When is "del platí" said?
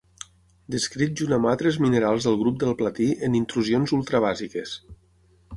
2.65-3.11